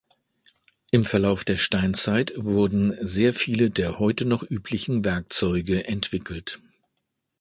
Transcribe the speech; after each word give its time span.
Im 0.89 1.03
Verlauf 1.03 1.45
der 1.45 1.57
Steinzeit 1.57 2.33
wurden 2.35 2.97
sehr 3.05 3.35
viele 3.35 3.69
der 3.69 3.99
heute 3.99 4.25
noch 4.25 4.41
üblichen 4.41 5.05
Werkzeuge 5.05 5.85
entwickelt. 5.85 6.59